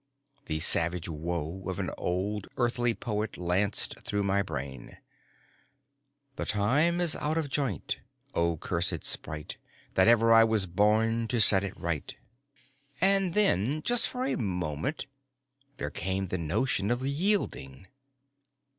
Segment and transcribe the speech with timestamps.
[0.47, 4.97] The savage woe of an old Earthly poet lanced through my brain:
[6.37, 7.99] The time is out of joint
[8.33, 9.57] O cursèd spite,
[9.93, 12.17] That ever I was born To set it right!
[12.99, 15.05] And then, for just a moment,
[15.77, 17.85] there came the notion of yielding.